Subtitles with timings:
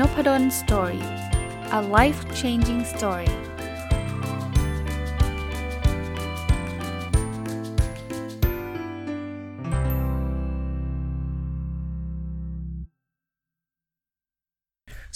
[0.00, 1.04] n o p ด d o สตอรี่
[1.78, 3.30] a life changing story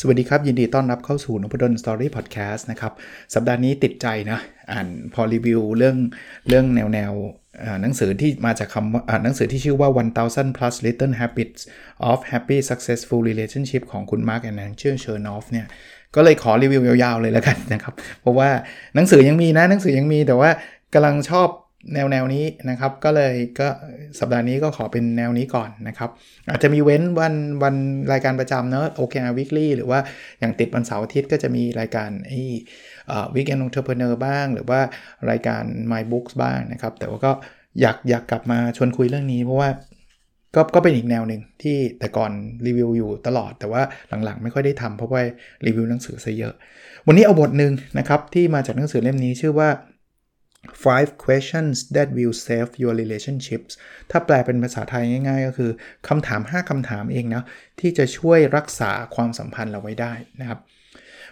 [0.01, 2.93] สวัสดีครับ ยินดีต้อนรับเข้าสู่นพดลสตอรี่พอดแคสต์นะครับ
[3.35, 4.39] สัปดาห์นี้ติดใจนะ
[4.73, 5.97] อ่านพอรีวิวเรื่อง
[6.49, 7.12] เรื่องแนวแนว
[7.83, 9.89] หนังสือที่มาจากคำหนังสือที่ชื่อว่า
[10.25, 11.61] 1000 plus little habits
[12.11, 15.67] of happy successful relationship ของคุณ Mark and Angel Chernoff เนี่ย
[16.17, 18.51] ก็เลยขอรีวิวยาวๆเลยแล้วกันนะครับ เพราะว่า
[18.95, 20.51] หนังสือยังมีนะ หนังสือยังมีแต่ว่า
[20.95, 21.49] กำลังชอบ
[21.95, 23.68] แนวแนวนี้นะครับ ก็เลยก็
[24.18, 26.11] สัปดาห์นี้ก็ขอเป็นแนวนี้ก่อนนะครับ
[26.49, 27.75] อาจจะมีเว้นวันวัน
[28.13, 30.01] รายการประจำเนอะโอเคอาวิกฤตหรือว่า
[30.40, 32.41] อย่างติดวันเสาร์อาทิตย์ก็จะมีรายการไอ้
[33.34, 34.81] Weekend Entrepreneur บ้าง หรือว่า
[35.31, 37.33] รายการ My Books บ้างนะครับ แต่ว่าก็
[37.81, 39.70] อยากอยากกลับมาชวนคุยเรื่องนี้ เพราะว่า
[40.55, 42.33] ก็ก็เป็นอีกแนวหนึ่งที่แต่ก่อน
[42.67, 43.83] รีวิวอยู่ตลอด แต่ว่า
[44.25, 45.23] หลังๆ ไม่ค่อยได้ทำเพราะว่า
[45.67, 46.55] รีวิวหนังสือซะเยอะ
[47.06, 49.71] วันนี้เอาบทหนึ่งนะครับที่มาจากหนังสือเล่มนี้ชื่อว่า
[50.84, 53.73] five questions that will save your relationships
[54.11, 55.71] ถ้าแปลเป็นภาษาไทยง่ายๆ ก็คือ
[56.09, 57.43] คำถาม 5 คำถามเองนะ
[57.81, 60.61] ที่จะช่วยรักษาความสัมพันธ์เราไว้ได้นะครับ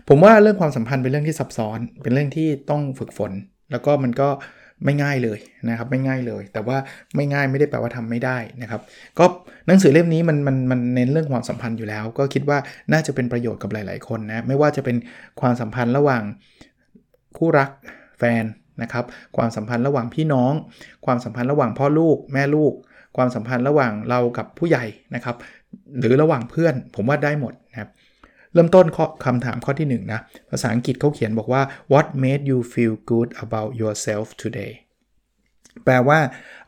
[0.09, 3.33] ผมว่าเรื่องความสัมพันธ์เป็นเรื่องที่ซับซ้อน เป็นเรื่องที่ต้องฝึกฝน
[3.71, 4.29] แล้วก็มันก็
[4.85, 6.77] ไม่ง่ายเลยนะครับไม่ง่ายเลย แต่ว่า
[7.17, 8.81] ไม่ง่ายไม่ได้แปลว่าทำไม่ได้นะครับ
[9.19, 9.25] ก็
[9.67, 12.59] หนังสือเล่มนี้มันมันมันเน้นเรื่องความสัมพันธ์อยู่แล้ว ก็คิดว่า
[12.93, 14.97] น่าจะเป็นประโยชน์กับหลาย ๆ คนนะไม่ว่าจะเป็น
[15.41, 16.23] ความสัมพันธ์ระหว่าง
[17.37, 17.71] คู่รัก
[18.19, 18.45] แฟน
[18.83, 19.05] นะครับ
[19.37, 20.53] ความสัมพันธ์ระหว่างพี่น้อง
[21.07, 22.73] ความสัมพันธ์ระหว่างพ่อลูก แม่ลูก
[23.17, 25.37] ความสัมพันธ์ระหว่างเรากับผู้ใหญ่นะครับ
[25.99, 27.91] หรือระหว่างเพื่อนผมว่าได้หมดนะครับ
[28.53, 28.87] เริ่มต้น
[29.25, 34.73] คำถามข้อที่ 1 นะ ภาษาอังกฤษเขาเขียนบอกว่า what made you feel good about yourself today
[35.85, 36.19] แปลว่า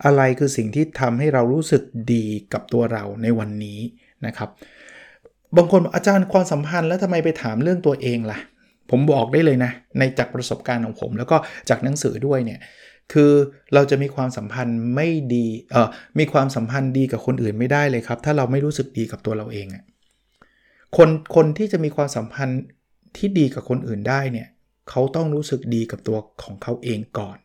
[0.04, 3.80] อะไรคือสิ่งที่ทำให้เรารู้สึกดีกับตัวเราในวันนี้
[4.26, 4.48] นะครับ
[5.56, 8.38] บางคนอาจารย์ความสัมพันธ์แล้วทำไมไปถามเรื่องตัวเองล่ะ
[8.90, 11.36] ผมบอกได้เลยนะ ในจากประสบการณ์ของผม แล้วก็
[11.68, 12.60] จากหนังสือด้วยเนี่ย
[13.12, 13.32] คือ
[13.74, 15.88] เราจะมีความสัมพันธ์ไม่ดีเออ
[16.18, 19.84] มีความสัมพันธ์ดีกับคนอื่นไม่ได้เลยครับ ถ้าเราไม่รู้สึกดีกับตัวเราเองอะ
[20.96, 22.62] คนคนที่จะมีความสัมพันธ์
[23.16, 24.48] ที่ดีกับคนอื่นได้เนี่ย
[24.90, 27.36] เขาต้องรู้สึกดีกับตัวของเขาเองก่อน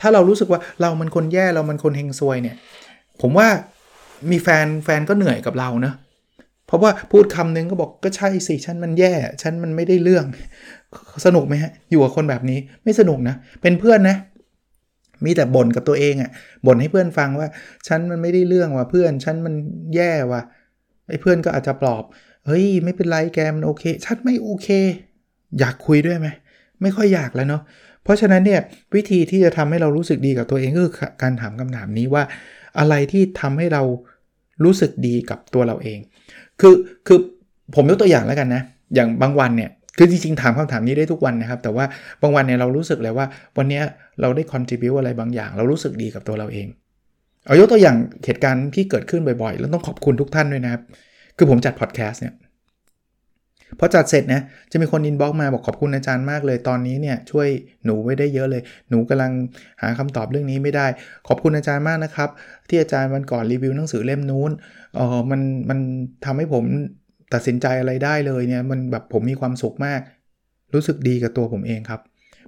[0.00, 2.56] ถ้าเรารู้สึกว่าเรามันคนแย่เรามันคนเฮงซวยเนี่ย
[3.20, 3.48] ผมว่า
[4.30, 5.94] มีแฟนแฟนก็เหนื่อยกับเราเนะ
[6.66, 10.24] เพราะว่าพูดคำนึงก็บอกก็ใช่สิฉันมันแย่ ฉันมันไม่ได้เรื่อง
[11.26, 14.16] สนุกไหมฮะ อยู่กับคนแบบนี้ไม่สนุกนะ เป็นเพื่อนนะ
[15.24, 16.30] มีแต่บ่นกับตัวเองอะ่ะ
[16.66, 17.48] บ่นให้เพื่อนฟังว่า
[17.88, 19.54] ฉันมันไม่ได้เรื่องว่ะเพื่อน ฉันมัน
[19.96, 20.42] แย่ว่ะ
[21.08, 22.04] ไอ้เพื่อนก็อาจจะปลอบ
[22.46, 24.68] เฮ้ย ไม่เป็นไรแกมันโอเค ชัดไม่โอเค
[25.58, 26.28] อยากคุยด้วยไหม
[26.82, 27.62] ไม่ค่อยอยากแล้วเนาะ
[28.04, 28.60] เพราะฉะนั้นเนี่ย
[28.94, 32.22] วิธีที่จะทำให้เรารู้สึกดีกับตัวเองก็คือการถามคำถามนี้ว่า
[32.78, 33.82] อะไรที่ทำให้เรา
[34.64, 35.98] รู้สึกดีกับตัวเราเอง
[36.60, 36.74] คือ
[37.06, 37.18] คือ
[37.74, 38.62] ผมยกตัวอย่างแล้วกันนะ
[38.94, 41.84] อย่างบางวันเนี่ยคือจริงๆถามคำถามนี้ได้ทุกวันนะครับ แต่ว่า
[42.22, 43.26] บางวันเนี่ยเรารู้สึกเลยว่า
[43.58, 43.80] วันนี้
[44.20, 46.66] เราได้ contribute อะไรบางอย่าง เรารู้สึกดีกับตัวเราเอง
[47.46, 50.82] เอายกตัวอย่างเหตุการณ์ที่เกิดขึ้นบ่อยๆ แล้วต้องขอบคุณทุกท่านด้วยนะครับ
[51.40, 52.34] คือผมจัดพอดแคสต์เนี่ย
[53.78, 54.42] พอจัดเสร็จนะ
[54.72, 57.48] จะมีคน inbox มาบอกขอบคุณอาจารย์มากเลยตอนนี้เนี่ยช่วย
[57.84, 59.32] หนูไว้ได้เยอะเลย หนูกำลัง
[59.82, 60.86] หาคำตอบเรื่องนี้ไม่ได้
[61.28, 62.28] ขอบคุณอาจารย์มากนะครับ
[62.68, 64.50] ที่อาจารย์วันก่อนรีวิวหนังสือเล่มนู้น
[64.94, 65.40] เออมัน
[65.70, 65.78] มัน
[66.24, 66.64] ทำให้ผม
[67.34, 70.00] ตัดสินใจอะไรได้เลยเนี่ยมันแบบผมมีความสุขมาก
[70.74, 72.00] รู้สึกดีกับตัวผมเองครับ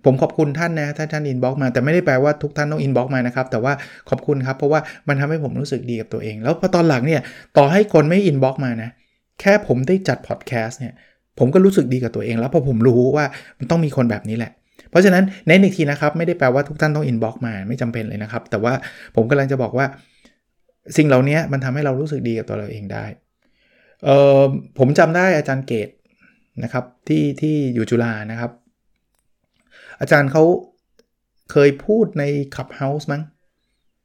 [0.04, 3.72] ผมขอบคุณท่านนะถ้าท่าน inbox มาแต่ไม่ได้แปลว่าทุกท่านต้อง inbox มานะครับ แต่ว่า
[4.10, 7.20] ขอบคุณครับ เพราะว่ามันทำให้ผมรู้สึกดีกับตัวเอง แล้วพอตอนหลังเนี่ย
[7.56, 8.90] ต่อให้คนไม่ inbox มานะ
[9.40, 10.94] แค่ผมได้จัดพอดแคสต์เนี่ย
[11.38, 13.24] ผมก็รู้สึกดีกับตัวเองแล้วพอผมรู้ว่า
[13.58, 14.52] มันต้องมีคนแบบนี้แหละ
[14.90, 18.72] เพราะฉะนั้นเน้นอีกทีนะครับ ไม่ได้แปลว่าทุกท่านต้อง inbox มาไม่จำเป็นเลยนะครับ แต่ว่า
[19.16, 19.86] ผมกำลังจะบอกว่า
[20.96, 23.04] สิ่งเหล่านี้มันทำให้เรารู้สึกดีกับตัวเราเองได้
[24.04, 24.42] เออ
[24.78, 25.88] ผมจำได้อาจารย์เกต
[26.64, 28.50] นะครับที่ที่อยู่จุฬานะครับ
[30.02, 30.42] อาจารย์เขา
[31.52, 32.24] เคยพูดใน
[32.56, 33.22] ขับเฮาส์มั้ง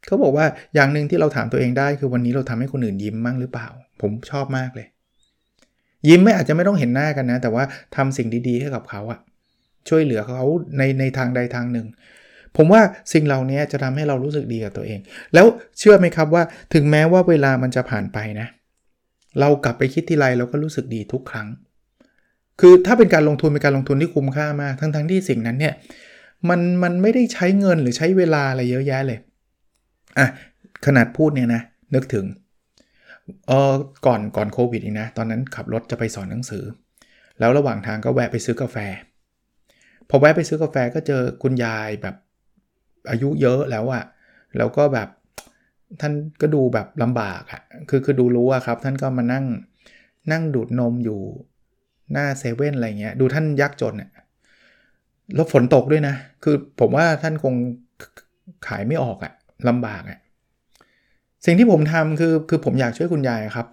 [0.07, 0.45] เขาบอกว่า
[0.75, 3.68] อย่างหนึ่งที่เราถามตัวเองได้คือวันนี้เราทำให้คนอื่นยิ้มมั้งหรือเปล่า
[4.01, 4.88] ผมชอบมากเลย
[6.07, 7.63] ยิ้มไม่อาจจะไม่ต้องเห็นหน้ากันนะ แต่ว่า
[7.95, 9.19] ทำสิ่งดีๆให้กับเขาอะ
[9.89, 10.45] ช่วยเหลือเขา
[10.77, 11.88] ในในทางใดทางหนึ่ง
[12.57, 12.81] ผมว่า
[13.13, 15.00] สิ่งเหล่านี้จะทำให้เรารู้สึกดีกับตัวเอง
[15.33, 15.45] แล้ว
[15.80, 16.44] เชื่อไหมครับว่า
[16.74, 18.48] ถึงแม้ว่าเวลามันจะผ่านไปนะ
[19.39, 21.48] เรากลับไปคิดทีไรเราก็รู้สึกดีทุกครั้ง
[22.59, 25.74] คือถ้าเป็นการลงทุนเป็นการลงทุนที่คุ้มค่ามาก ทั้งๆทที่สิ่งนั้นเนี่ย
[26.50, 29.19] มันมันไม่ได้ใช้เงินหรือใช้เวลาอะไรเยอะแยะเลย
[30.19, 30.27] อะ
[30.86, 31.62] ขนาดพูดเนี่ยนะ
[31.95, 32.25] นึกถึง
[33.48, 33.74] เออ
[34.06, 36.63] ก่อนก่อนโควิดอีกนะ ตอนนั้นขับรถจะไปสอนหนังสือ
[37.39, 38.77] แล้วระหว่างทางก็แวะไปซื้อกาแฟ
[40.10, 42.15] พอแวะไปซื้อกาแฟก็เจอคุณยายแบบ
[43.10, 44.03] อายุเยอะแล้วอะ
[44.57, 45.10] แล้วก็แบบ
[46.01, 49.45] ท่านก็ดูแบบลำบากอะคือคือดูรู้อะครับ ท่านก็มานั่ง
[50.31, 51.21] นั่งดูดนมอยู่
[52.13, 54.09] หน้าเซเว่นอะไรเงี้ยดูท่านยากจนเนี่ย
[55.36, 57.54] แล้วฝนตกด้วยนะ คือผมว่าท่านคง
[58.68, 59.33] ขายไม่ออกอะ
[59.68, 60.19] ลำบากอะ
[61.45, 63.68] สิ่งที่ผมทำคือคือผมอยากช่วยคุณยายครับ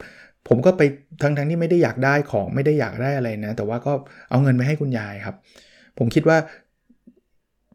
[0.48, 0.82] ผมก็ไป
[1.22, 3.92] ทั้งทั้งที่ไม่ได้อยากได้ของไม่ได้อยากได้อะไรนะ แต่ว่าก็
[4.30, 5.36] เอาเงินไปให้คุณยายครับ
[5.98, 6.38] ผมคิดว่า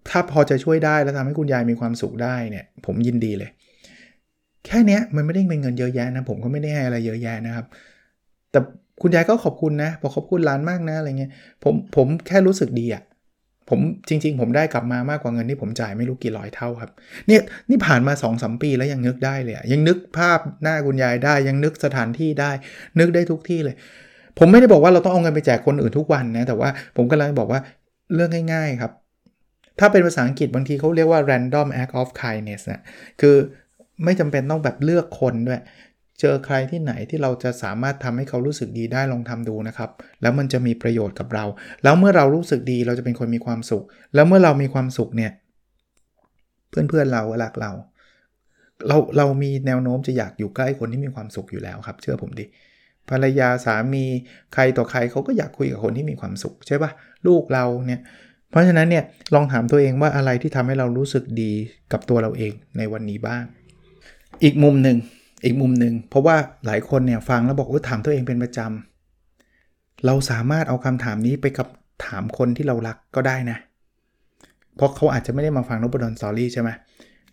[0.09, 3.49] ถ้าพอจะช่วยได้แล้วทำให้คุณยายมีความสุขได้เนี่ย ผมยินดีเลย
[4.65, 7.65] แค่นี้มันไม่ได้เป็นเงินเยอะแยะนะ ผมก็ไม่ได้ให้อะไรเยอะแยะนะครับ
[8.51, 8.59] แต่
[9.01, 11.31] คุณยายก็ขอบคุณนะบอกขอบคุณร้านมากนะอะไรเงี้ย
[11.63, 13.03] ผมผมแค่รู้สึกดีอะ
[13.69, 13.79] ผม
[14.09, 16.91] จริง ๆ ผมได้กลับมามากกว่าเงินที่ผมจ่ายไม่รู้กี่ร้อยเท่าครับ
[17.27, 22.51] เนี่ยนี่ผ่านมา2อสปีแล้วยังนึกได้เลยยังนึกภาพหน้าคุณยายได้ ยังนึกสถานที่ได้
[22.99, 23.75] นึกได้ทุกที่เลย
[24.39, 27.59] ผมไม่ได้บอกว่าเราต้องเอาเงินไปแจกคนอื่นทุกวันนะแต่ว่าผมกำลังบอกว่า
[28.13, 28.91] เรื่องง่าย ๆครับ
[29.79, 32.81] ถ้าเป็นภาษาอังกฤษบางทีเขาเรียกว่า random act of kindness นะ
[33.21, 33.35] คือ
[34.03, 35.61] ไม่จำเป็นต้องแบบเลือกคนด้วย
[36.19, 39.89] เจอใครที่ไหนที่เราจะสามารถทำให้เขารู้สึกดีได้ลองทำดูนะครับ
[40.21, 41.45] แล้วมันจะมีประโยชน์กับเรา
[41.83, 43.83] แล้วเมื่อเรารู้สึกดีเราจะเป็นคนมีความสุข
[44.15, 45.31] แล้วเมื่อเรามีความสุขเนี่ย
[46.69, 47.71] เพื่อนๆเรารักเรา
[48.87, 52.45] เรา เรามีแนวโน้มจะอยากอยู่ใกล้คนที่มีความสุขอยู่แล้วครับ เชื่อผมดิ
[53.09, 54.05] ภรรยาสามี
[54.53, 56.91] ใครต่อใครเขาก็อยากคุยกับคนที่มีความสุขใช่ปะ
[57.27, 58.01] ลูกเราเนี่ย
[58.49, 61.51] เพราะฉะนั้นเนี่ยลองถามตัวเองว่าอะไรที่ทำให้เรารู้สึกดี
[61.91, 63.43] กับตัวเราเองในวันนี้บ้าง
[64.43, 64.97] อีกมุมหนึ่ง
[65.43, 71.67] อีกมุมหนึ่งเพราะว่าหลายคนเนี่ยฟังแล้วบอกว่าถามตัวเองเป็นประจำเราสามารถเอาคำถามนี้ไปกับ
[72.05, 73.57] ถามคนที่เรารักก็ได้นะ
[74.75, 76.69] เพราะเขาอาจจะไม่ได้มาฟังนบดอนสอรี่ใช่ไหม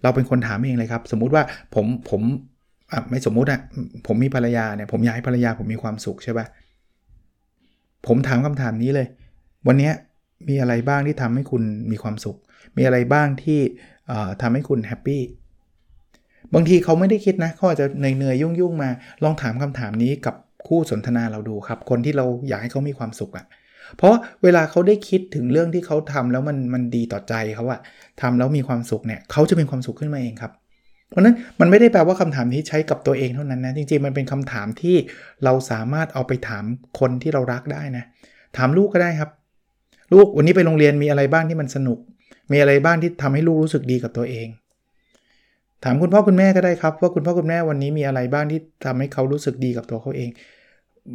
[0.02, 1.42] เราเป็นคนถามเองเลยครับ สมมุติว่า
[1.74, 2.22] ผมผม
[2.92, 3.60] อะไม่สมมุติอะ
[4.06, 6.46] ผมมีภรรยาเนี่ยผมอยากให้ภรรยาผมมีความสุขใช่ปะ
[8.06, 9.06] ผมถามคำถามนี้เลย
[9.66, 9.90] วันนี้
[10.48, 12.36] มีอะไรบ้างที่ทำให้คุณมีความสุข
[12.76, 13.60] มีอะไรบ้างที่
[14.42, 15.22] ทำให้คุณแฮปปี้
[16.54, 18.90] บางทีเขาไม่ได้คิดนะเขาอาจจะเหนื่อยๆยุ่งๆมา
[19.24, 20.34] ลองถามคำถามนี้กับ
[20.66, 23.46] คู่สนทนาเราดูครับ คนที่เราอยากให้เขามีความสุขอะ่ะ
[23.96, 27.80] เพราะเวลาเขาได้คิดถึงเรื่องที่เขาทำแล้วมันมันดีต่อใจเขาอะ
[28.20, 30.52] ทำแล้วมีความสุขเนี่ยเขาจะเป็นความสุขขึ้นมาเองครับ
[31.10, 34.96] เพราะนั้นมันไม่ได้แปลว่าคำถามนี้ใช้กับตัวเองเท่านั้นนะ จริงๆมันเป็นคำถามที่
[35.44, 36.64] เราสามารถเอาไปถาม
[37.00, 38.04] คนที่เรารักได้นะ
[38.56, 39.30] ถามลูกก็ได้ครับ
[40.12, 41.98] ลูกวันนี้ไปโรงเรียนมีอะไรบ้างที่มันสนุก
[42.52, 44.46] มีอะไรบ้างที่ทำให้ลูกรู้สึกดีกับตัวเอง
[45.86, 50.30] ถามคุณพ่อคุณแม่ก็ได้ครับ ว่าคุณพ่อคุณแม่วันนี้มีอะไรบ้างที่ทำให้เขารู้สึกดีกับตัวเขาเอง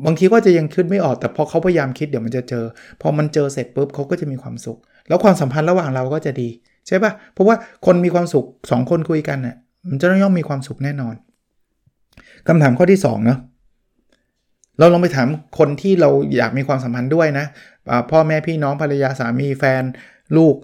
[0.05, 2.65] บางทีก็จะยังคิดไม่ออกแต่พอเขาพยายามคิดเดี๋ยวมันจะเจอ
[3.01, 4.77] พอมันเจอเสร็จปุ๊บเขาก็จะมีความสุข
[5.07, 6.49] แล้วความสัมพันธ์ระหว่างเราก็จะดี
[6.87, 9.55] ใช่ปะเพราะว่าคนมีความสุข 2 คนคุยกันเนี่ย
[9.89, 11.15] มันจะต้องย่อมมีความสุขแน่นอน
[12.47, 13.39] คำถามข้อที่2เนาะ
[14.79, 15.27] เราลองไปถาม
[15.57, 17.45] คนที่เราอยากมีความสัมพันธ์ด้วยนะ
[18.11, 19.83] พ่อแม่พี่น้องภรรยาสามีแฟน
[20.37, 20.55] ลูก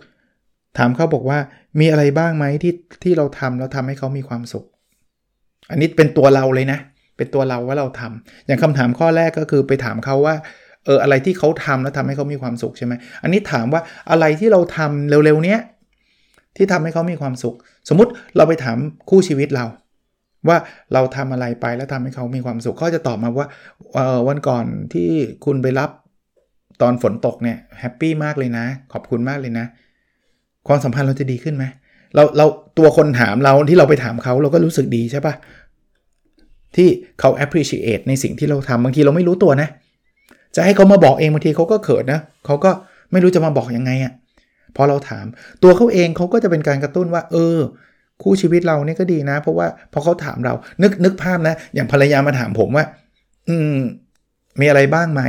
[0.77, 1.39] ถามเขาบอกว่า
[1.79, 4.65] มีอะไรบ้างไหมที่ที่เราทำแล้วทำให้เขามีความสุข
[5.71, 6.79] อันนี้เป็นตัวเราเลยนะ
[7.17, 10.35] เป็นตัวเราว่าเราทำอย่างคำถามข้อแรกก็คือไปถามเขาว่า
[10.85, 12.93] เอออะไรที่เขาทำแล้วทำให้เขามีความสุขใช่ไหม
[13.23, 13.81] อันนี้ถามว่า
[14.11, 15.59] อะไรที่เราทำเร็วๆเนี้ย
[16.55, 17.55] ที่ทำให้เขามีความสุข
[17.89, 18.77] สมมุติเราไปถาม
[19.09, 19.65] คู่ชีวิตเรา
[20.47, 20.57] ว่า
[20.93, 23.47] เราทำอะไรไปแล้วทำให้เขามีความสุขเขาจะตอบมาว่า
[23.93, 25.09] เออวันก่อนที่
[25.45, 25.89] คุณไปรับ
[26.81, 29.65] ตอนฝนตกเนี่ยแฮปปี้มากเลยนะ ขอบคุณมากเลยนะ
[30.67, 31.65] ความสัมพันธ์เราจะดีขึ้นไหม
[32.15, 32.45] เราเรา
[32.77, 35.33] ตัวคนถามเราที่เราไปถามเขาเราก็รู้สึกดีใช่ปะ
[36.75, 36.87] ที่
[37.19, 39.69] เขา appreciate ในสิ่งที่เราทำบางทีเราไม่รู้ตัวนะ
[40.55, 42.71] จะให้เขามาบอกเองบางทีเขาก็เขินนะเขาก็
[43.11, 44.13] ไม่รู้จะมาบอกยังไงอะ่ะ
[44.75, 45.25] พอเราถาม
[45.63, 47.57] ตัวเขาเองเขาก็จะเป็นการกระตุ้นว่า เออ
[48.23, 52.85] คู่ชีวิตเราเนี่ยก็ดีนะ เพราะว่าพอเขาถามเรานึกนึกภาพนะ อย่างภรรยามาถามผมว่า
[53.49, 53.77] อืม
[54.59, 55.23] มีอะไรบ้างไหม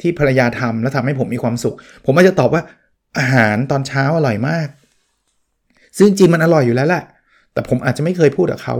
[0.00, 1.74] ที่ภรรยาทำแล้วทำให้ผมมีความสุข
[2.04, 2.62] ผมอาจจะตอบว่า
[3.18, 4.68] อาหารตอนเช้าอร่อยมาก
[5.98, 7.02] ซึ่งจริงมันอร่อยอยู่แล้วแหละ
[7.52, 8.76] แต่ผมอาจจะไม่เคยพูดกับเขา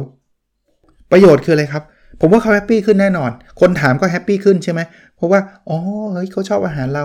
[1.12, 1.82] ประโยชน์คืออะไรครับ
[2.20, 3.30] ผมว่าเขาแฮปปี้ขึ้นแน่นอน
[3.61, 4.80] คนถามก็แฮปปี้ขึ้นใช่ไหม
[5.16, 5.78] เพราะว่า อ๋อ
[6.12, 7.04] เฮ้ยเขาชอบอาหารเรา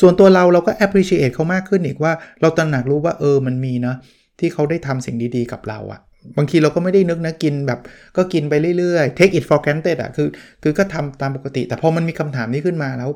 [0.00, 3.94] ส่วนตัวเราเราก็ appreciate เขามากขึ้นอีกว่า เราตระหนักรู้ว่าเออ มันมีนะ
[4.38, 6.00] ที่เขาได้ทำสิ่งดีๆกับเราอะ
[6.36, 7.80] บางทีเราก็ไม่ได้นึกนะกินแบบ
[8.16, 10.28] ก็กินไปเรื่อยๆ take it for granted อะคือ
[10.62, 13.10] คือก็ทำตามปกติ แต่พอมันมีคำถามนี้ขึ้นมาแล้ว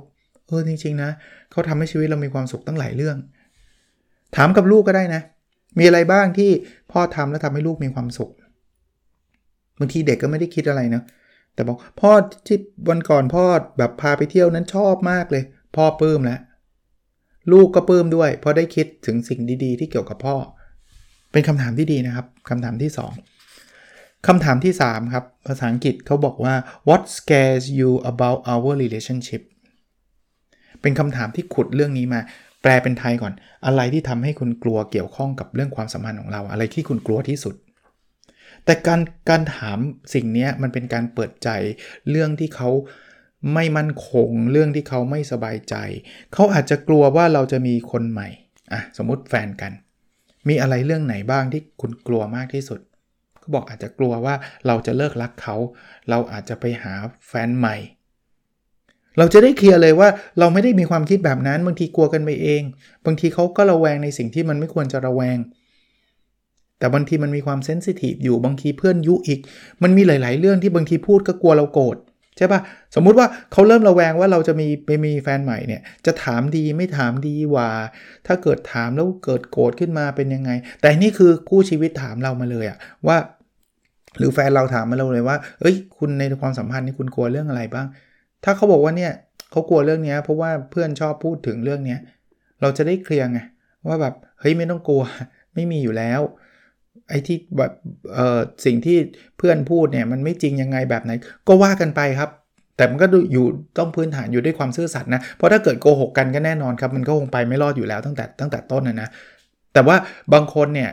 [0.49, 1.11] เออจริงๆนะ
[1.51, 3.17] เขาทำให้ชีวิตเรามีความสุขตั้งหลายเรื่อง
[4.37, 5.23] ถามกับลูกก็ได้นะ
[5.79, 6.51] มีอะไรบ้างที่
[6.93, 8.33] พ่อทำแล้วทำให้ลูกมีความสุข
[9.79, 11.03] บางทีเด็กก็ไม่ได้คิดอะไรนะ
[11.55, 12.11] แต่บอกพ่อ
[12.47, 12.59] ที่
[12.89, 13.45] วันก่อนพ่อ
[13.79, 15.45] แบบพาไปเที่ยวนั้นชอบมากเลย
[15.77, 16.41] พ่อปลื้มแล้ว
[17.53, 20.37] ลูกก็ปลื้มด้วยเพราะได้คิดถึงสิ่งดีๆ ที่เกี่ยวกับพ่อ
[21.33, 22.91] เป็นคำถามที่ดีนะครับคำถามที่
[23.59, 26.55] 2คำถามที่ 3 ครับ ภาษาอังกฤษเขาบอกว่า
[26.89, 29.43] what scares you about our relationship
[30.81, 32.21] เป็นคำถามที่ขุดเรื่องนี้มา
[32.69, 33.33] ลเป็นไทยก่อน
[33.67, 37.55] อะไรที่ทำให้คุณกลัวเกี่ยวข้องกับเรื่องความสัมพันธ์ของเรา อะไรที่คุณกลัวที่สุด
[38.65, 39.79] แต่การการถาม
[40.15, 41.49] สิ่งนี้มันเป็นการเปิดใจ
[42.11, 42.71] เรื่องที่เขา
[43.55, 45.75] ไม่มั่นคง เรื่องที่เขาไม่สบายใจ
[46.35, 48.29] เขาอาจจะกลัวว่าเราจะมีคนใหม่
[48.73, 49.73] อะสมมติแฟนกัน
[50.49, 52.81] มีอะไรเรื่องไหนบ้างที่คุณกลัวมากที่สุด
[53.39, 54.35] เขาบอกอาจจะกลัวว่า
[54.67, 55.57] เราจะเลิกรักเขา
[56.11, 56.95] เราอาจจะไปหา
[57.29, 57.77] แฟนใหม่
[59.19, 60.09] เราจะได้เคลียร์เลยว่า
[60.39, 62.63] เราไม่ได้มีความคิดแบบนั้น บางทีกลัวกันไปเอง
[63.07, 65.39] บางทีเขาก็ระแวงในสิ่งที่มันไม่ควรจะระแวง
[66.79, 69.41] แต่บางทีมันมีความเซนซิทีฟอยู่บางทีเพื่อนยุอีก
[69.83, 71.97] มันมีหลาย ๆ เรื่องที่บางทีพูดก็กลัวเราโกรธ
[72.37, 72.61] ใช่ปะ
[72.95, 77.69] สมมุติว่าเขาเริ่มระแวงว่าเราจะมีไปมีแฟนใหม่เนี่ย จะถามดีไม่ถามดีว่า
[78.27, 83.17] ถ้าเกิดถามแล้วเกิดโกรธขึ้นมาเป็นยังไง แต่นี่คือคู่ชีวิตถามเรามาเลยอะว่า
[84.19, 87.87] หรือแฟนเราถามมาเราเลยว่า เอ้ย คุณในความสัมพันธ์นี่คุณกลัวเรื่องอะไรบ้าง
[88.45, 89.13] ถ้าเขาบอกว่าเนี่ย
[89.51, 91.97] เขากลัวเรื่องนี้เพราะว่าเพื่อนชอบพูดถึงเรื่องนี้
[92.61, 93.41] เราจะได้เคลียร์ไง
[93.87, 95.03] ว่าแบบเฮ้ยไม่ต้องกลัว
[95.55, 96.21] ไม่มีอยู่แล้ว
[97.09, 97.73] ไอ้ที่แบบ
[98.15, 98.99] เอ่อสิ่งที่
[99.39, 101.13] เพื่อนพูดเนี่ยมันไม่จริงยังไงแบบไหน
[101.49, 102.31] ก็ว่ากันไปครับ
[102.77, 103.47] แต่มันก็อยู่
[103.79, 109.09] ต้องพื้นฐานอยู่ด้วยความซื่อสัตย์นะเพราะถ้าเกิดโกหกกันก็แน่นอนครับ มันก็คงไปไม่รอดอยู่แล้วตั้งแต่ตั้งแต่ต้นนะนะ
[109.75, 109.97] แต่ว่า
[110.33, 110.91] บางคนเนี่ย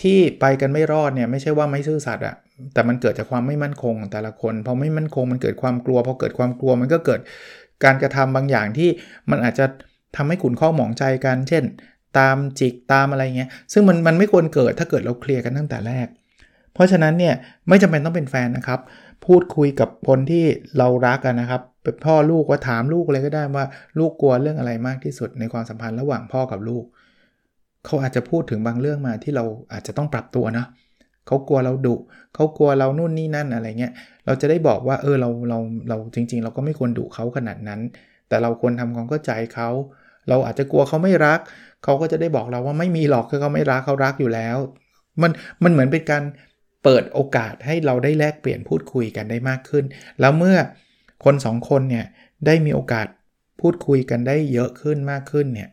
[0.00, 2.34] ที่ไปกันไม่รอดเนี่ยไม่ใช่ว่าไม่ซื่อสัตย์อะ
[2.74, 7.20] แต่มันเกิดจากความไม่มั่นคงของแต่ละคนพอไม่มั่นคงมันเกิดความกลัวพอเกิดความกลัวมันก็เกิด
[7.84, 8.88] การกระทำบางอย่างที่
[9.30, 9.66] มันอาจจะ
[10.16, 11.64] ทำให้ขุนข้อหมองใจกัน เช่น
[12.18, 16.06] ตามจิกตามอะไรเงี้ยซึ่งมันมันไม่ควรเกิดถ้าเกิดเราเคลียร์กันตั้งแต่แรก
[16.74, 17.34] เพราะฉะนั้นเนี่ย
[17.68, 18.80] ไม่จำเป็นต้องเป็นแฟนนะครับ
[19.26, 20.44] พูดคุยกับคนที่
[20.78, 23.66] เรารักกันนะครับเป็นพ่อลูกว่าถามลูกอะไรก็ได้ว่า
[23.98, 26.84] ลูกกลัวเรื่องอะไรมากที่สุดในความสัมพันธ์ระหว่างพ่อกับลูก
[27.84, 31.96] เขาอาจจะพูดถึงบางเรื่องมาที่เราอาจจะต้องปรับตัวนะเขากลัวเราดุ
[32.34, 33.92] เขากลัวเรานู่นนี่นั่นอะไรเงี้ย
[34.26, 37.80] เราจะได้บอกว่าเออเราเราเราจริง ๆ เราก็ไม่ควรดุเขาขนาดนั้น
[38.28, 39.68] แต่เราควรทำความเข้าใจเขา
[40.28, 41.40] เราอาจจะกลัวเขาไม่รัก
[41.84, 44.56] เขาก็จะได้บอกเราว่าไม่มีหรอกคือเขาไม่รักเขารักอยู่แล้ว
[45.22, 45.30] มัน
[45.62, 46.22] มันเหมือนเป็นการ
[46.84, 49.84] เปิดโอกาสให้เราได้แลกเปลี่ยนพูดคุยกันได้มากขึ้น
[50.20, 50.56] แล้วเมื่อ
[51.24, 52.06] คนสองคนเนี่ย
[52.46, 53.06] ได้มีโอกาส
[53.60, 55.68] พูดคุยกันได้เยอะขึ้นมากขึ้นเนี่ย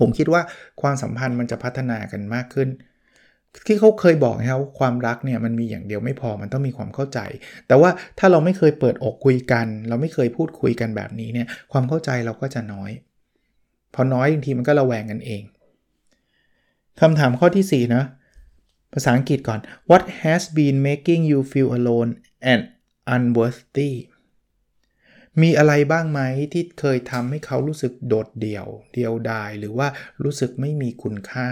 [0.00, 0.42] ผมคิดว่า
[0.82, 2.68] ความสัมพันธ์มันจะพัฒนากันมากขึ้น
[3.66, 7.18] ที่เขาเคยบอกนะครับความรักเนี่ยมันมีอย่างเดียวไม่พอมันต้องมีความเข้าใจ
[7.68, 12.90] แต่ว่าถ้าเราไม่เคยเปิดอกคุยกัน เราไม่เคยพูดคุยกันแบบนี้เนี่ยความเข้าใจเราก็จะน้อย
[13.94, 15.42] พอน้อยบางทีมันก็ระแวงกันเอง
[17.00, 18.04] คำถามข้อที่4นะ
[18.92, 22.10] ภาษาอังกฤษก่อน What has been making you feel alone
[22.52, 22.62] and
[23.14, 23.92] unworthy
[25.42, 26.20] มีอะไรบ้างไหม
[26.52, 29.88] ที่เคยทำให้เขารู้สึกโดดเดี่ยว เดียวดาย หรือว่า
[30.24, 31.48] รู้สึกไม่มีคุณค่า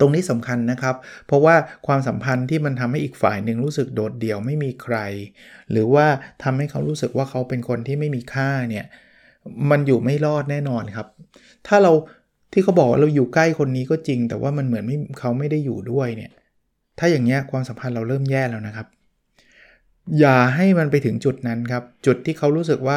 [0.00, 0.94] ตรงนี้สำคัญนะครับ
[1.26, 1.54] เพราะว่า
[1.86, 4.96] ความสัมพันธ์ที่มันทำให้อีกฝ่ายหนึ่งรู้สึกโดดเดี่ยวไม่มีใคร
[5.70, 6.06] หรือว่า
[6.42, 8.84] ทำให้เขารู้สึกว่าเขาเป็นคนที่ไม่มีค่าเนี่ย
[9.70, 11.06] มันอยู่ไม่รอดแน่นอนครับ
[11.66, 11.92] ถ้าเรา
[12.52, 16.30] ที่เขาบอกว่าเราอยู่ใกล้คนนี้ก็จริง แต่ว่ามันเหมือนไม่เขาไม่ได้อยู่ด้วยเนี่ย
[16.98, 18.86] ถ้าอย่างเงี้ยความสัมพันธ์เราเริ่มแย่แล้วนะครับ
[20.20, 22.96] อย่าให้มันไปถึงจุดนั้นครับ จุดที่เขารู้สึกว่า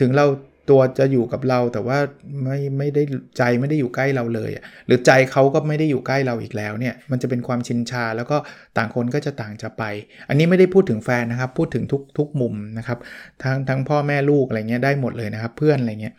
[0.00, 0.26] ถึงเรา
[0.72, 1.98] ตัวจะอยู่กับเราแต่ว่า
[2.44, 3.02] ไม่ไม่ได้
[3.38, 4.50] ใจไม่ได้อยู่ใกล้เราเลย
[4.86, 8.36] หรือใจเขาก็ไม่ได้อยู่ใกล้เราอีกแล้วเนี่ยมันจะเป็นความชินชา แล้วก็
[8.76, 9.82] ต่างคนก็จะต่างจะไป
[10.28, 12.98] อันนี้ไม่ได้พูดถึงแฟนนะครับ พูดถึงทุกทุกมุมนะครับ
[13.42, 16.14] ทั้งทั้งพ่อแม่ลูกอะไรเงี้ยได้หมดเลยนะครับ เพื่อนอะไรเงี้ย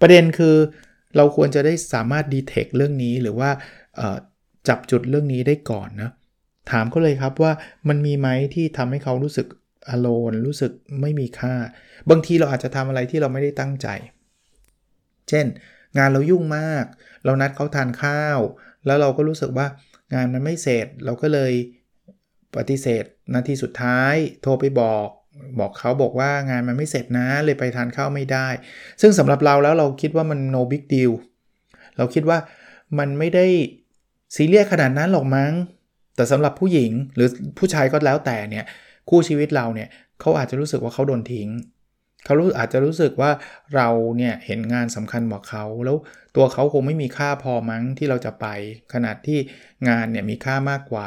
[0.00, 0.54] ประเด็นคือ
[1.16, 3.50] เราควรจะได้สามารถดีเทคเรื่องนี้หรือว่า
[4.68, 6.10] จับจุดเรื่องนี้ได้ก่อนนะ
[6.70, 7.52] ถามเขาเลยครับว่า
[7.88, 9.46] มันมีไหมที่ทำให้เขารู้สึก
[9.88, 11.54] อโลนรู้สึกไม่มีค่า
[12.10, 13.88] บางทีเราอาจจะทำอะไรที่เราไม่ได้ตั้งใจ
[15.28, 15.46] เช่น
[15.98, 16.84] งานเรายุ่งมาก
[17.24, 18.38] เรานัดเขาทานข้าว
[18.86, 19.66] แล้วเราก็รู้สึกว่า
[20.14, 21.52] งานมันไม่เสร็จ เราก็เลย
[22.56, 25.08] ปฏิเสธ นาทีสุดท้าย โทรไปบอก
[25.60, 28.48] บอกเขาบอกว่างานมันไม่เสร็จนะ เลยไปทานข้าวไม่ได้
[29.00, 31.12] ซึ่งสำหรับเราแล้วเราคิดว่ามัน no big deal
[31.96, 32.38] เราคิดว่า
[32.98, 33.46] มันไม่ได้
[34.34, 35.52] ซีเรียสขนาดนั้นหรอกมั้ง
[36.16, 37.28] แต่สำหรับผู้หญิงหรือ
[37.58, 38.64] ผู้ชายก็แล้วแต่เนี่ย
[39.08, 39.88] คู่ชีวิตเราเนี่ย
[40.20, 41.48] เขาอาจจะรู้สึกว่าเขาโดนทิ้ง
[42.24, 43.30] เขารู้อาจจะรู้สึกว่า
[43.74, 45.96] เราเนี่ยเห็นงานสำคัญกว่าเขาแล้ว
[46.36, 48.46] ตัวเขาคงไม่มีค่าพอมั้งที่เราจะไป
[48.92, 49.38] ขนาดที่
[49.88, 51.06] งานเนี่ยมีค่ามากกว่า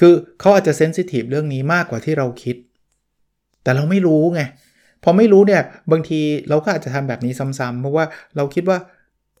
[0.00, 2.56] คือเขาอาจจะเซนซิทีฟเรื่องนี้มากกว่าที่เราคิด
[3.62, 4.42] แต่เราไม่รู้ไง
[5.04, 5.62] พอไม่รู้เนี่ย
[5.92, 8.04] บางทีเราก็อาจจะทำแบบนี้ซ้ำๆเพราะว่า
[8.36, 8.78] เราคิดว่า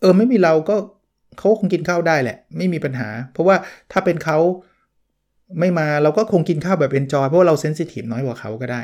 [0.00, 0.76] เออไม่มีเราก็
[1.38, 3.56] เขาคงกินข้าวได้แหละ ไม่มีปัญหา เพราะว่า
[3.92, 4.38] ถ้าเป็นเขา
[5.60, 8.80] ไม่มาเราก็คงกินข้าวแบบเอนจอยเพราะว่าเราเซนซิทีฟน้อยกว่าเขาก็ได้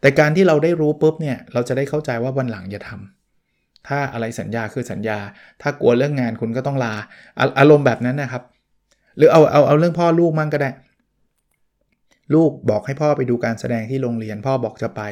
[0.00, 5.18] แต่การที่เราได้รู้ปุ๊บเนี่ยเราจะได้เข้าใจว่าวันหลังอย่าทำถ้าอะไรสัญญาคือสัญญา
[5.62, 6.94] ถ้ากลัวเรื่องงานคุณก็ต้องลา
[7.58, 8.42] อารมณ์แบบนั้นนะครับ
[9.16, 10.70] หรือเอาเอาเอาเรื่องพ่อลูกมั่งก็ได้
[12.34, 15.02] ลูกบอกให้พ่อไปดูการแสดงที่โรงเรียนพ่อบอกจะไป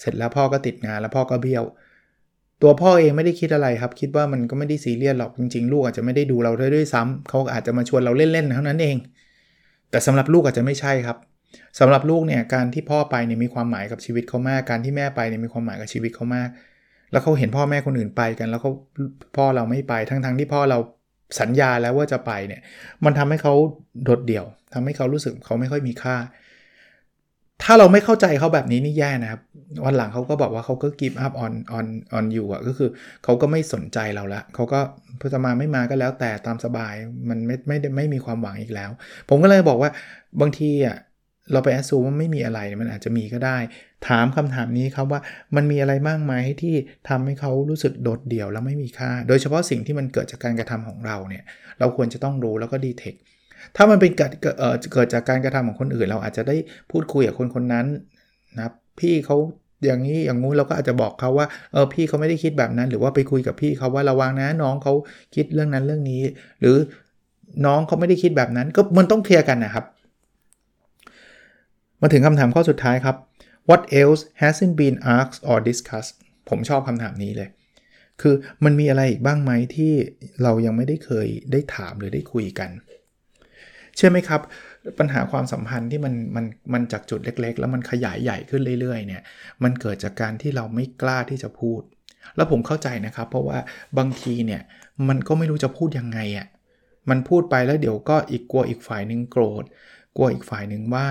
[0.00, 1.64] เสร็จแล้วพ่อก็ติดงานแล้วพ่อก็เบี้ยว
[2.62, 8.96] ตัวพ่อเองไม่ได้คิดอะไรครับ คิดว่ามันก็ไม่ได้ซีเรียสหรอกจริงๆ ลูกอาจจะไม่ได้ดูเราด้วยซ้ำเขาอาจจะมาชวนเราเล่นๆเท่านั้นเอง
[9.92, 11.18] แต่สำหรับลูกอาจจะไม่ใช่ครับ
[11.80, 16.48] สำหรับลูกเนี่ยการที่พ่อไปเนี่ยมีความหมายกับชีวิตเขามาก การที่แม่ไปเนี่ยมีความหมายกับชีวิตเขามาก
[17.12, 18.70] แล้วเขาเห็นพ่อแม่คนอื่นไปกัน แล้วเขา
[19.36, 20.78] พ่อเราไม่ไปทั้งๆทที่พ่อเรา
[21.40, 22.60] สัญญาแล้วว่าจะไปเนี่ย
[23.04, 23.54] มันทำให้เขา
[24.04, 24.44] โดดเดี่ยว
[24.74, 26.16] ทำให้เขารู้สึกเขาไม่ค่อยมีค่า
[27.64, 29.40] ถ้าเราไม่เข้าใจเขาแบบนี้นี่แย่นะครับ
[29.84, 32.90] วันหลังเขาก็บอกว่าเขาก็ give up on on on you อะก็คือ
[33.24, 34.80] เขาก็ไม่สนใจเราละเขาก็
[35.20, 36.94] พจะมาไม่มาก็แล้วแต่ตามสบาย
[37.28, 38.90] มันไม่ไม่ได้ไม่มีความหวังอีกแล้ว
[39.28, 39.90] ผมก็เลยบอกว่า
[40.40, 40.96] บางทีอะ
[41.52, 43.58] เราไปแอสซูว่าไม่มีอะไรมันอาจจะมีก็ได้
[44.08, 45.20] ถามคำถามนี้ครับว่า
[45.56, 46.74] มันมีอะไรบ้างไหมที่
[47.08, 51.44] ทำให้เขารู้สึกโดดเดี่ยวแล้วไม่มีค่า โดยเฉพาะสิ่งที่มันเกิดจากการกระทำของเราเนี่ย
[51.78, 53.14] เราควรจะต้องรู้แล้วก็ดีเทค
[53.76, 56.56] ถ้ามันเป็นเกิดเเกิดจากการกระทำของคนอื่น เราอาจจะได้
[56.90, 57.86] พูดคุยกับคนคนนั้น
[58.56, 59.36] นะพี่เขา
[59.84, 64.92] อย่างนี้อย่างงู้นเราก็อาจจะบอกเขาว่าเออพี่เขาไม่ได้คิดแบบนั้น หรือว่าไปคุยกับพี่เขาว่าระวังนะน้องเขา
[65.34, 66.22] คิดเรื่องนั้นเรื่องนี้
[66.60, 66.76] หรือ
[67.66, 69.84] น้องเขาไม่ได้คิดแบบนั้น ก็มันต้องเคลียร์กันนะครับ
[72.00, 73.16] มาถึงคำถามข้อสุดท้ายครับ
[73.70, 76.14] what else hasn't been asked or discussed
[76.48, 77.48] ผมชอบคำถามนี้เลย
[78.20, 79.92] คือมันมีอะไรอีกบ้างไหมที่
[80.42, 82.70] เรายังไม่ได้เคยได้ถามหรือได้คุยกัน
[83.96, 84.40] เชื่อไหมครับ
[84.98, 89.22] ปัญหาความสัมพันธ์ที่มันมันมันจากจุดเล็ก ๆ แล้วมันขยายใหญ่ขึ้นเรื่อยๆเนี่ย
[89.62, 91.82] มันเกิดจากการที่เราไม่กล้าที่จะพูด
[92.36, 93.58] แล้วผมเข้าใจนะครับ เพราะว่า
[93.98, 94.62] บางทีเนี่ย
[95.08, 96.46] มันก็ไม่รู้จะพูดยังไงอะ่ะ
[97.10, 99.64] มันพูดไปแล้วเดี๋ยวก็อีกกลัวอีกฝ่ายหนึ่งโกรธ
[100.16, 101.08] กลัวอีกฝ่ายหนึ่งว่า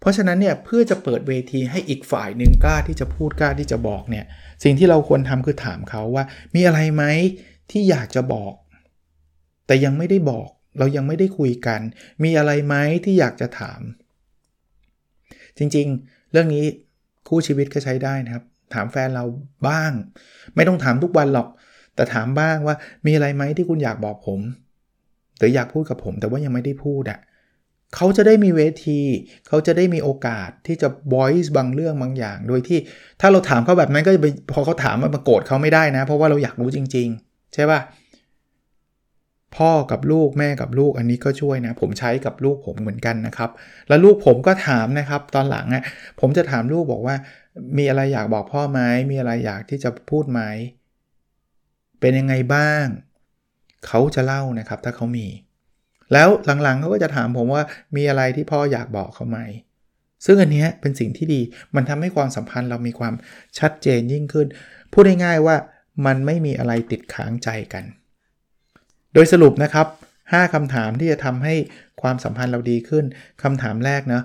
[0.00, 4.24] เพราะฉะนั้นเนี่ยเพื่อจะเปิดเวทีให้อีกฝ่ายหนึ่งกล้าที่จะพูดกล้าที่จะบอกเนี่ย
[4.64, 6.24] สิ่งที่เราควรทำคือถามเขาว่า
[6.54, 7.04] มีอะไรไหม
[7.70, 8.54] ที่อยากจะบอก
[9.66, 11.80] แต่ยังไม่ได้บอก เรายังไม่ได้คุยกัน
[12.24, 13.80] มีอะไรไหมที่อยากจะถาม
[15.58, 16.64] จริงๆ เรื่องนี้
[17.28, 18.44] คู่ชีวิตก็ใช้ได้นะครับ
[18.74, 19.24] ถามแฟนเรา
[19.68, 19.92] บ้าง
[20.54, 21.48] ไม่ต้องถามทุกวันหรอก
[21.94, 24.40] แต่ถามบ้างว่ามีอะไรไหมที่คุณอยากบอกผม
[25.38, 27.20] หรืออยากพูดกับผม แต่ว่ายังไม่ได้พูดอะ
[27.96, 29.00] เขาจะได้มีเวที
[29.48, 32.78] เขาจะได้มีโอกาสที่จะ voice บางเรื่องบางอย่าง โดยที่
[33.20, 37.80] ถ้าเราถามเขาแบบนั้นก็จะไปพอเขาถามมันมาโกรธเขาไม่ได้นะ เพราะว่าเราอยากรู้จริง ๆ ใช่ป่ะ
[39.56, 43.50] พ่อกับลูกแม่กับลูกอันนี้ก็ช่วยนะ ผมใช้กับลูกผมเหมือนกันนะครับ
[43.88, 45.82] แล้วลูกผมก็ถามนะครับ ตอนหลังอะ
[46.20, 47.16] ผมจะถามลูกบอกว่า
[47.78, 48.80] มีอะไรอยากบอกพ่อไหม
[49.10, 50.40] มีอะไรอยากที่จะพูดไหม
[52.00, 52.84] เป็นยังไงบ้าง
[53.86, 55.26] เขาจะเล่านะครับ ถ้าเขามี
[56.12, 56.28] แล้ว
[56.62, 57.62] หลังๆเขาก็จะถามผมว่า
[57.96, 59.38] มีอะไรที่พ่ออยากบอกเขาไหม
[60.26, 61.40] ซึ่งอันนี้เป็นสิ่งที่ดี
[61.74, 63.14] มันทำให้ความสัมพันธ์เรามีความ
[63.58, 64.46] ชัดเจนยิ่งขึ้น
[64.92, 65.56] พูดง่ายๆว่า
[66.06, 67.84] มันไม่มีอะไรติดค้างใจกัน
[69.14, 69.86] โดยสรุปนะครับ
[70.22, 71.54] 5คำถามที่จะทำให้
[72.02, 73.04] ความสัมพันธ์เราดีขึ้น
[73.42, 74.20] คำถามแรกนะ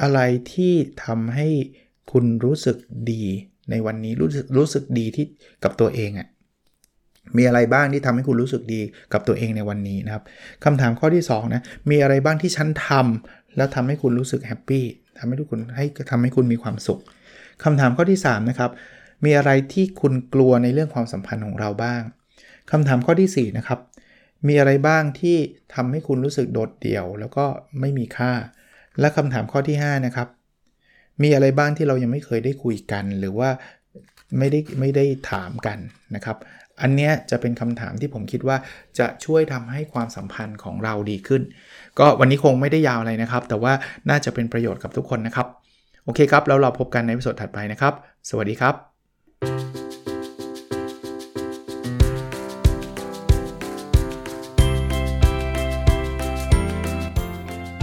[0.00, 0.20] อะไร
[0.52, 0.74] ที่
[1.04, 1.48] ทำให้
[2.12, 2.76] คุณรู้สึก
[3.12, 3.22] ดี
[3.70, 5.26] ในวันนี้รู้สึกรู้สึกดีที่
[5.64, 6.28] กับตัวเองอะ
[7.36, 8.80] มีอะไรบ้างที่ทำให้คุณรู้สึกดี
[9.12, 10.24] กับตัวเองในวันนี้นะครับ
[10.64, 14.84] คำถามข้อที่2นะมีอะไรบ้างที่ฉันทำแล้วทำให้คุณรู้สึกแฮปปี้
[15.18, 17.00] ทำให้ทุกคนให้ทำให้คุณมีความสุข
[17.64, 18.70] คำถามข้อที่3นะครับ
[19.24, 22.02] มีอะไรที่คุณกลัวในเรื่องความสัมพันธ์ของเราบ้าง
[22.70, 23.80] คำถามข้อที่4นะครับ
[24.48, 25.36] มีอะไรบ้างที่
[25.74, 27.44] ทำให้คุณรู้สึกโดดเดี่ยว แล้วก็
[27.80, 28.32] ไม่มีค่า
[29.00, 30.28] และคำถามข้อที่5นะครับ
[31.22, 33.50] มีอะไรบ้างที่เรายังไม่เคยได้คุยกัน หรือว่า
[34.38, 35.78] ไม่ได้ไม่ได้ถามกัน
[36.14, 36.36] นะครับ
[36.82, 38.56] อันเนี้ยจะเป็นคำถามที่ผมคิดว่า
[38.98, 41.42] จะช่วยทำให้ความสัมพันธ์ของเราดีขึ้น
[41.98, 43.72] ก็วันนี้คงไม่ได้ยาวอะไรนะครับ แต่ว่า
[44.10, 45.46] น่าจะเป็นประโยชน์กับทุกคนนะครับ
[46.04, 47.94] โอเคครับ แล้วเราพบกันในวิดีโอถัดไปนะครับ
[48.28, 48.95] สวัสดีครับ